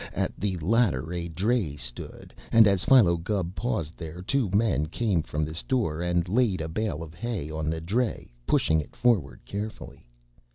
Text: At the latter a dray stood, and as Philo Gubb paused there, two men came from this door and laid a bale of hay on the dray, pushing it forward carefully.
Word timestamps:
At 0.15 0.35
the 0.35 0.57
latter 0.57 1.13
a 1.13 1.27
dray 1.27 1.75
stood, 1.75 2.33
and 2.51 2.65
as 2.65 2.85
Philo 2.85 3.17
Gubb 3.17 3.53
paused 3.53 3.97
there, 3.97 4.23
two 4.23 4.49
men 4.49 4.87
came 4.87 5.21
from 5.21 5.45
this 5.45 5.61
door 5.61 6.01
and 6.01 6.27
laid 6.27 6.59
a 6.59 6.67
bale 6.67 7.03
of 7.03 7.13
hay 7.13 7.51
on 7.51 7.69
the 7.69 7.81
dray, 7.81 8.33
pushing 8.47 8.81
it 8.81 8.95
forward 8.95 9.45
carefully. 9.45 10.07